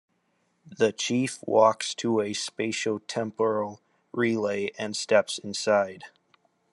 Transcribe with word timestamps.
The 0.65 0.91
Chief 0.91 1.37
walks 1.43 1.93
to 1.93 2.21
a 2.21 2.33
spatio-temporal 2.33 3.81
relay 4.11 4.71
and 4.79 4.95
steps 4.95 5.37
inside. 5.37 6.05